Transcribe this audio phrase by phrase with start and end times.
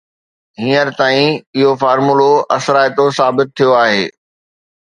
[0.61, 4.05] هينئر تائين اهو فارمولو اثرائتو ثابت ٿيو آهي